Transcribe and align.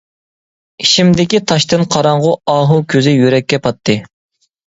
ئىچىمدىكى 0.83 1.41
تاشتىن 1.51 1.83
قاراڭغۇ، 1.95 2.33
ئاھۇ 2.53 2.79
كۆزى 2.95 3.13
يۈرەككە 3.17 3.63
پاتتى. 3.67 3.99